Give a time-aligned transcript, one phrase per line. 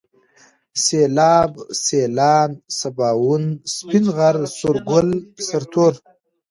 [0.85, 1.51] سيلاب،
[1.85, 3.43] سيلان، سباوون،
[3.75, 5.09] سپين غر، سورگل،
[5.47, 5.93] سرتور